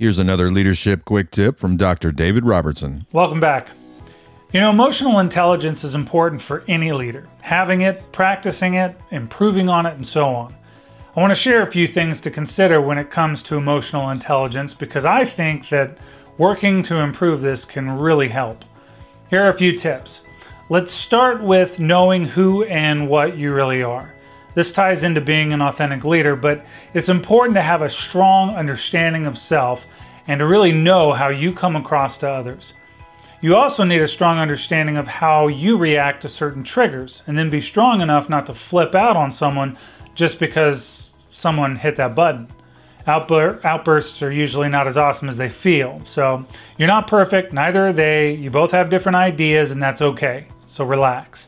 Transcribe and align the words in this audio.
Here's 0.00 0.20
another 0.20 0.48
leadership 0.48 1.04
quick 1.04 1.32
tip 1.32 1.58
from 1.58 1.76
Dr. 1.76 2.12
David 2.12 2.44
Robertson. 2.44 3.04
Welcome 3.12 3.40
back. 3.40 3.70
You 4.52 4.60
know, 4.60 4.70
emotional 4.70 5.18
intelligence 5.18 5.82
is 5.82 5.92
important 5.92 6.40
for 6.40 6.62
any 6.68 6.92
leader. 6.92 7.28
Having 7.40 7.80
it, 7.80 8.12
practicing 8.12 8.74
it, 8.74 8.96
improving 9.10 9.68
on 9.68 9.86
it, 9.86 9.94
and 9.94 10.06
so 10.06 10.26
on. 10.26 10.54
I 11.16 11.20
want 11.20 11.32
to 11.32 11.34
share 11.34 11.62
a 11.62 11.72
few 11.72 11.88
things 11.88 12.20
to 12.20 12.30
consider 12.30 12.80
when 12.80 12.96
it 12.96 13.10
comes 13.10 13.42
to 13.42 13.56
emotional 13.56 14.08
intelligence 14.10 14.72
because 14.72 15.04
I 15.04 15.24
think 15.24 15.68
that 15.70 15.98
working 16.36 16.84
to 16.84 16.98
improve 16.98 17.40
this 17.40 17.64
can 17.64 17.90
really 17.90 18.28
help. 18.28 18.64
Here 19.30 19.42
are 19.42 19.48
a 19.48 19.58
few 19.58 19.76
tips. 19.76 20.20
Let's 20.68 20.92
start 20.92 21.42
with 21.42 21.80
knowing 21.80 22.24
who 22.24 22.62
and 22.62 23.08
what 23.08 23.36
you 23.36 23.52
really 23.52 23.82
are. 23.82 24.14
This 24.54 24.72
ties 24.72 25.04
into 25.04 25.20
being 25.20 25.52
an 25.52 25.62
authentic 25.62 26.04
leader, 26.04 26.34
but 26.34 26.64
it's 26.94 27.08
important 27.08 27.54
to 27.56 27.62
have 27.62 27.82
a 27.82 27.90
strong 27.90 28.54
understanding 28.54 29.26
of 29.26 29.38
self 29.38 29.86
and 30.26 30.40
to 30.40 30.46
really 30.46 30.72
know 30.72 31.12
how 31.12 31.28
you 31.28 31.52
come 31.52 31.76
across 31.76 32.18
to 32.18 32.28
others. 32.28 32.72
You 33.40 33.54
also 33.54 33.84
need 33.84 34.02
a 34.02 34.08
strong 34.08 34.38
understanding 34.38 34.96
of 34.96 35.06
how 35.06 35.46
you 35.46 35.76
react 35.76 36.22
to 36.22 36.28
certain 36.28 36.64
triggers, 36.64 37.22
and 37.26 37.38
then 37.38 37.50
be 37.50 37.60
strong 37.60 38.00
enough 38.00 38.28
not 38.28 38.46
to 38.46 38.54
flip 38.54 38.94
out 38.96 39.16
on 39.16 39.30
someone 39.30 39.78
just 40.16 40.40
because 40.40 41.10
someone 41.30 41.76
hit 41.76 41.96
that 41.96 42.16
button. 42.16 42.48
Outbur- 43.06 43.64
outbursts 43.64 44.22
are 44.22 44.32
usually 44.32 44.68
not 44.68 44.88
as 44.88 44.96
awesome 44.98 45.28
as 45.28 45.36
they 45.36 45.48
feel. 45.48 46.02
So 46.04 46.44
you're 46.76 46.88
not 46.88 47.06
perfect, 47.06 47.52
neither 47.52 47.86
are 47.86 47.92
they. 47.92 48.34
You 48.34 48.50
both 48.50 48.72
have 48.72 48.90
different 48.90 49.16
ideas, 49.16 49.70
and 49.70 49.80
that's 49.80 50.02
okay. 50.02 50.48
So 50.66 50.84
relax. 50.84 51.46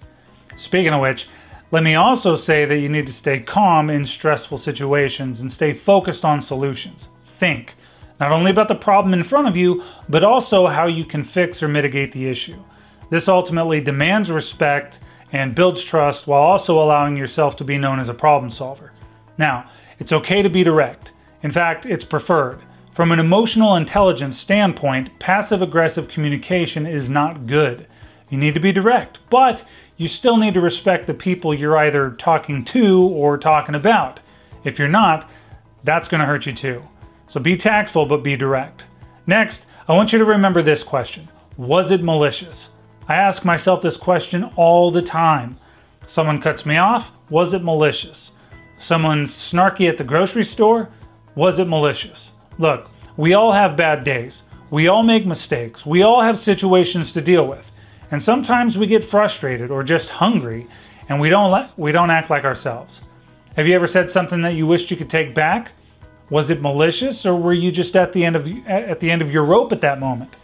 Speaking 0.57 0.93
of 0.95 1.01
which, 1.01 1.29
let 1.71 1.83
me 1.83 1.95
also 1.95 2.35
say 2.35 2.65
that 2.65 2.79
you 2.79 2.89
need 2.89 3.07
to 3.07 3.13
stay 3.13 3.41
calm 3.41 3.91
in 3.91 4.05
stressful 4.05 4.59
situations 4.59 5.41
and 5.41 5.53
stay 5.53 5.73
focused 5.73 6.25
on 6.25 6.41
solutions. 6.41 7.09
Think 7.25 7.75
not 8.19 8.33
only 8.33 8.51
about 8.51 8.69
the 8.69 8.75
problem 8.75 9.15
in 9.15 9.25
front 9.25 9.49
of 9.49 9.57
you, 9.57 9.83
but 10.09 10.23
also 10.23 10.67
how 10.67 10.87
you 10.87 11.05
can 11.05 11.25
fix 11.25 11.63
or 11.63 11.69
mitigate 11.69 12.13
the 12.13 12.29
issue. 12.29 12.63
This 13.09 13.29
ultimately 13.29 13.81
demands 13.81 14.31
respect 14.31 14.99
and 15.33 15.55
builds 15.55 15.83
trust 15.83 16.27
while 16.27 16.43
also 16.43 16.81
allowing 16.81 17.17
yourself 17.17 17.57
to 17.57 17.65
be 17.65 17.79
known 17.79 17.99
as 17.99 18.09
a 18.09 18.15
problem 18.15 18.51
solver. 18.51 18.93
Now, 19.39 19.71
it's 19.99 20.13
okay 20.13 20.43
to 20.43 20.51
be 20.51 20.63
direct. 20.63 21.13
In 21.43 21.51
fact, 21.51 21.87
it's 21.87 22.05
preferred. 22.05 22.61
From 22.93 23.13
an 23.13 23.19
emotional 23.19 23.77
intelligence 23.77 24.37
standpoint, 24.37 25.19
passive 25.19 25.63
aggressive 25.63 26.09
communication 26.09 26.87
is 26.87 27.09
not 27.09 27.47
good. 27.47 27.87
You 28.29 28.37
need 28.37 28.55
to 28.55 28.61
be 28.61 28.73
direct, 28.73 29.19
but 29.31 29.65
you 30.01 30.09
still 30.09 30.39
need 30.39 30.55
to 30.55 30.63
respect 30.63 31.07
the 31.07 31.13
people 31.13 31.53
you're 31.53 31.77
either 31.77 32.13
talking 32.13 32.65
to 32.65 33.03
or 33.03 33.37
talking 33.37 33.75
about. 33.75 34.19
If 34.65 34.79
you're 34.79 34.89
not, 34.89 35.29
that's 35.85 36.09
going 36.09 36.21
to 36.21 36.27
hurt 36.27 36.47
you 36.47 36.55
too. 36.55 36.89
So 37.27 37.39
be 37.39 37.55
tactful, 37.55 38.07
but 38.07 38.23
be 38.23 38.35
direct. 38.35 38.85
Next, 39.27 39.67
I 39.87 39.93
want 39.93 40.15
you 40.15 40.19
to 40.19 40.25
remember 40.25 40.63
this 40.63 40.83
question 40.83 41.29
Was 41.59 41.91
it 41.91 42.03
malicious? 42.03 42.71
I 43.09 43.17
ask 43.17 43.45
myself 43.45 43.83
this 43.83 43.99
question 43.99 44.45
all 44.57 44.91
the 44.91 45.03
time. 45.03 45.59
Someone 46.07 46.41
cuts 46.41 46.65
me 46.65 46.79
off, 46.79 47.13
was 47.29 47.53
it 47.53 47.63
malicious? 47.63 48.31
Someone's 48.79 49.33
snarky 49.33 49.87
at 49.87 49.99
the 49.99 50.05
grocery 50.05 50.45
store, 50.45 50.89
was 51.35 51.59
it 51.59 51.69
malicious? 51.69 52.31
Look, 52.59 52.89
we 53.19 53.35
all 53.35 53.53
have 53.53 53.77
bad 53.77 54.03
days. 54.03 54.45
We 54.71 54.89
all 54.89 55.03
make 55.03 55.27
mistakes. 55.27 55.85
We 55.85 56.01
all 56.03 56.23
have 56.23 56.39
situations 56.39 57.13
to 57.13 57.21
deal 57.21 57.47
with. 57.47 57.70
And 58.11 58.23
sometimes 58.23 58.77
we 58.77 58.87
get 58.87 59.05
frustrated 59.05 59.71
or 59.71 59.83
just 59.85 60.11
hungry 60.11 60.67
and 61.09 61.21
we 61.21 61.29
don't 61.29 61.51
let, 61.51 61.77
we 61.79 61.93
don't 61.93 62.11
act 62.11 62.31
like 62.31 62.45
ourselves. 62.45 63.01
Have 63.57 63.67
you 63.67 63.75
ever 63.75 63.87
said 63.87 64.11
something 64.11 64.43
that 64.43 64.55
you 64.55 64.67
wished 64.67 64.91
you 64.91 64.97
could 64.97 65.11
take 65.11 65.35
back? 65.35 65.73
Was 66.29 66.51
it 66.51 66.61
malicious 66.61 67.27
or 67.27 67.35
were 67.35 67.53
you 67.53 67.73
just 67.73 67.97
at 67.97 68.13
the 68.13 68.25
end 68.25 68.37
of 68.37 68.49
at 68.67 69.01
the 69.01 69.11
end 69.11 69.21
of 69.23 69.31
your 69.31 69.45
rope 69.45 69.73
at 69.73 69.81
that 69.81 69.99
moment? 69.99 70.35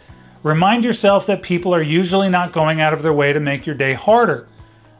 Remind 0.43 0.83
yourself 0.83 1.25
that 1.27 1.41
people 1.41 1.73
are 1.73 1.81
usually 1.81 2.29
not 2.29 2.53
going 2.53 2.79
out 2.79 2.93
of 2.93 3.01
their 3.01 3.13
way 3.13 3.33
to 3.33 3.39
make 3.39 3.65
your 3.65 3.75
day 3.75 3.93
harder. 3.93 4.47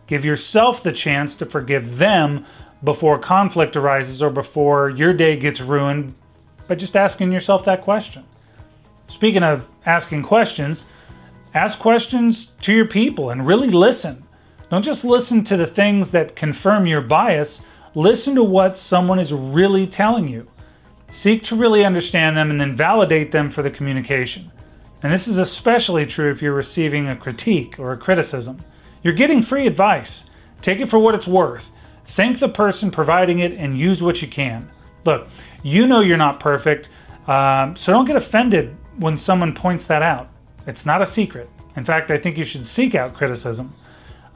Give 0.07 0.23
yourself 0.23 0.81
the 0.81 0.93
chance 0.93 1.35
to 1.35 1.45
forgive 1.45 1.97
them 1.97 2.45
before 2.83 3.19
conflict 3.19 3.75
arises 3.75 4.22
or 4.22 4.29
before 4.29 4.89
your 4.89 5.13
day 5.13 5.35
gets 5.35 5.59
ruined 5.59 6.16
by 6.67 6.75
just 6.75 6.95
asking 6.95 7.31
yourself 7.31 7.66
that 7.66 7.81
question. 7.81 8.23
Speaking 9.07 9.44
of 9.44 9.69
asking 9.85 10.23
questions, 10.23 10.85
ask 11.57 11.79
questions 11.79 12.51
to 12.62 12.72
your 12.72 12.85
people 12.85 13.31
and 13.31 13.47
really 13.47 13.72
listen. 13.72 14.23
Don't 14.69 14.84
just 14.85 15.03
listen 15.03 15.44
to 15.45 15.57
the 15.57 15.66
things 15.66 16.12
that 16.12 16.35
confirm 16.35 16.85
your 16.85 17.01
bias, 17.01 17.59
listen 17.95 18.35
to 18.35 18.44
what 18.44 18.78
someone 18.78 19.19
is 19.19 19.34
really 19.34 19.88
telling 19.88 20.28
you. 20.28 20.47
Seek 21.09 21.44
to 21.45 21.56
really 21.56 21.84
understand 21.84 22.38
them 22.38 22.51
and 22.51 22.62
then 22.62 22.75
validate 22.75 23.31
them 23.31 23.50
for 23.50 23.63
the 23.63 23.72
communication. 23.72 24.51
And 25.01 25.12
this 25.12 25.28
is 25.28 25.38
especially 25.38 26.06
true 26.06 26.29
if 26.29 26.41
you're 26.41 26.53
receiving 26.53 27.07
a 27.07 27.16
critique 27.16 27.79
or 27.79 27.91
a 27.91 27.97
criticism. 27.97 28.59
You're 29.01 29.13
getting 29.13 29.41
free 29.41 29.66
advice. 29.66 30.25
Take 30.62 30.79
it 30.79 30.89
for 30.89 31.00
what 31.00 31.16
it's 31.16 31.28
worth. 31.28 31.72
Thank 32.06 32.39
the 32.39 32.50
person 32.50 32.91
providing 32.91 33.39
it 33.39 33.53
and 33.53 33.79
use 33.79 34.03
what 34.03 34.22
you 34.22 34.28
can. 34.28 34.69
Look, 35.06 35.28
you 35.63 35.88
know 35.88 36.01
you're 36.01 36.18
not 36.18 36.39
perfect, 36.39 36.89
um, 37.28 37.75
so 37.75 37.91
don't 37.91 38.06
get 38.06 38.16
offended 38.16 38.75
when 38.97 39.18
someone 39.18 39.53
points 39.53 39.85
that 39.85 40.01
out. 40.01 40.29
It's 40.67 40.85
not 40.85 41.01
a 41.01 41.05
secret. 41.05 41.50
In 41.75 41.85
fact, 41.85 42.11
I 42.11 42.17
think 42.17 42.38
you 42.38 42.44
should 42.44 42.67
seek 42.67 42.94
out 42.94 43.13
criticism. 43.13 43.73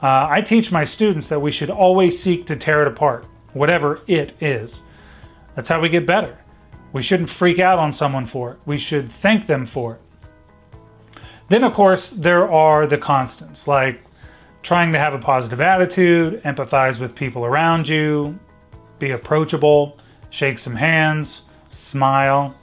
Uh, 0.01 0.25
I 0.29 0.41
teach 0.41 0.71
my 0.71 0.85
students 0.85 1.27
that 1.27 1.41
we 1.41 1.51
should 1.51 1.69
always 1.69 2.21
seek 2.21 2.47
to 2.47 2.55
tear 2.55 2.81
it 2.81 2.87
apart, 2.87 3.27
whatever 3.53 4.01
it 4.07 4.33
is. 4.41 4.81
That's 5.55 5.69
how 5.69 5.79
we 5.81 5.89
get 5.89 6.07
better. 6.07 6.39
We 6.93 7.03
shouldn't 7.03 7.29
freak 7.29 7.59
out 7.59 7.77
on 7.77 7.93
someone 7.93 8.25
for 8.25 8.53
it. 8.53 8.59
We 8.65 8.77
should 8.77 9.11
thank 9.11 9.47
them 9.47 9.65
for 9.65 9.95
it. 9.95 10.01
Then, 11.49 11.63
of 11.63 11.73
course, 11.73 12.09
there 12.09 12.49
are 12.49 12.87
the 12.87 12.97
constants 12.97 13.67
like 13.67 14.03
trying 14.63 14.93
to 14.93 14.99
have 14.99 15.13
a 15.13 15.19
positive 15.19 15.59
attitude, 15.59 16.41
empathize 16.43 16.99
with 16.99 17.13
people 17.13 17.43
around 17.43 17.87
you, 17.87 18.39
be 18.99 19.11
approachable, 19.11 19.97
shake 20.29 20.59
some 20.59 20.75
hands, 20.75 21.41
smile. 21.69 22.55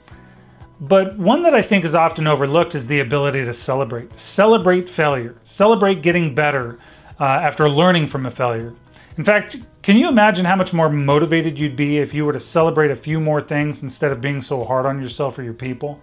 But 0.81 1.17
one 1.17 1.43
that 1.43 1.53
I 1.53 1.61
think 1.61 1.83
is 1.83 1.93
often 1.93 2.25
overlooked 2.25 2.73
is 2.73 2.87
the 2.87 2.99
ability 2.99 3.43
to 3.43 3.53
celebrate. 3.53 4.17
Celebrate 4.17 4.89
failure, 4.89 5.35
celebrate 5.43 6.01
getting 6.01 6.33
better 6.33 6.79
uh, 7.19 7.25
after 7.25 7.69
learning 7.69 8.07
from 8.07 8.25
a 8.25 8.31
failure. 8.31 8.73
In 9.17 9.25
fact, 9.25 9.57
can 9.81 9.97
you 9.97 10.07
imagine 10.07 10.45
how 10.45 10.55
much 10.55 10.71
more 10.71 10.89
motivated 10.89 11.59
you'd 11.59 11.75
be 11.75 11.97
if 11.97 12.13
you 12.13 12.23
were 12.23 12.31
to 12.31 12.39
celebrate 12.39 12.91
a 12.91 12.95
few 12.95 13.19
more 13.19 13.41
things 13.41 13.83
instead 13.83 14.13
of 14.13 14.21
being 14.21 14.41
so 14.41 14.63
hard 14.63 14.85
on 14.85 15.01
yourself 15.01 15.37
or 15.37 15.43
your 15.43 15.53
people? 15.53 15.99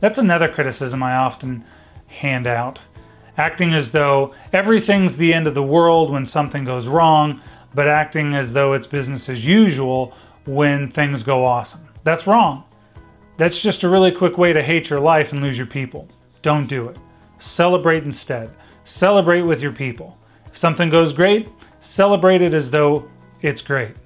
That's 0.00 0.18
another 0.18 0.48
criticism 0.48 1.02
I 1.02 1.14
often 1.14 1.64
hand 2.08 2.46
out. 2.46 2.80
Acting 3.38 3.72
as 3.72 3.92
though 3.92 4.34
everything's 4.52 5.16
the 5.16 5.32
end 5.32 5.46
of 5.46 5.54
the 5.54 5.62
world 5.62 6.10
when 6.10 6.26
something 6.26 6.64
goes 6.64 6.86
wrong, 6.86 7.40
but 7.74 7.88
acting 7.88 8.34
as 8.34 8.52
though 8.52 8.74
it's 8.74 8.86
business 8.86 9.30
as 9.30 9.46
usual 9.46 10.14
when 10.44 10.90
things 10.90 11.22
go 11.22 11.46
awesome. 11.46 11.88
That's 12.02 12.26
wrong. 12.26 12.64
That's 13.36 13.60
just 13.60 13.82
a 13.82 13.88
really 13.88 14.12
quick 14.12 14.38
way 14.38 14.52
to 14.52 14.62
hate 14.62 14.90
your 14.90 15.00
life 15.00 15.32
and 15.32 15.42
lose 15.42 15.58
your 15.58 15.66
people. 15.66 16.08
Don't 16.42 16.68
do 16.68 16.88
it. 16.88 16.96
Celebrate 17.38 18.04
instead. 18.04 18.54
Celebrate 18.84 19.42
with 19.42 19.60
your 19.60 19.72
people. 19.72 20.18
If 20.46 20.56
something 20.56 20.88
goes 20.88 21.12
great, 21.12 21.48
celebrate 21.80 22.42
it 22.42 22.54
as 22.54 22.70
though 22.70 23.08
it's 23.42 23.60
great. 23.60 23.96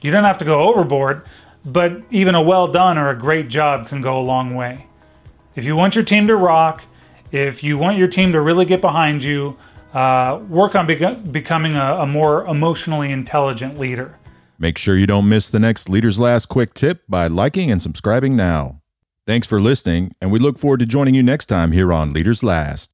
You 0.00 0.10
don't 0.10 0.24
have 0.24 0.38
to 0.38 0.44
go 0.44 0.62
overboard, 0.68 1.26
but 1.64 2.02
even 2.10 2.34
a 2.34 2.42
well 2.42 2.66
done 2.66 2.96
or 2.96 3.10
a 3.10 3.18
great 3.18 3.48
job 3.48 3.88
can 3.88 4.00
go 4.00 4.18
a 4.18 4.22
long 4.22 4.54
way. 4.54 4.86
If 5.56 5.64
you 5.64 5.76
want 5.76 5.94
your 5.94 6.04
team 6.04 6.26
to 6.26 6.36
rock, 6.36 6.84
if 7.32 7.62
you 7.62 7.76
want 7.78 7.98
your 7.98 8.08
team 8.08 8.32
to 8.32 8.40
really 8.40 8.64
get 8.64 8.80
behind 8.80 9.22
you, 9.22 9.56
uh, 9.92 10.40
work 10.48 10.74
on 10.74 10.86
becoming 10.86 11.74
a, 11.76 12.00
a 12.00 12.06
more 12.06 12.44
emotionally 12.46 13.12
intelligent 13.12 13.78
leader. 13.78 14.18
Make 14.58 14.78
sure 14.78 14.96
you 14.96 15.06
don't 15.06 15.28
miss 15.28 15.50
the 15.50 15.58
next 15.58 15.88
Leaders 15.88 16.20
Last 16.20 16.46
quick 16.46 16.74
tip 16.74 17.02
by 17.08 17.26
liking 17.26 17.70
and 17.70 17.82
subscribing 17.82 18.36
now. 18.36 18.80
Thanks 19.26 19.46
for 19.46 19.60
listening, 19.60 20.14
and 20.20 20.30
we 20.30 20.38
look 20.38 20.58
forward 20.58 20.80
to 20.80 20.86
joining 20.86 21.14
you 21.14 21.22
next 21.22 21.46
time 21.46 21.72
here 21.72 21.92
on 21.92 22.12
Leaders 22.12 22.42
Last. 22.42 22.92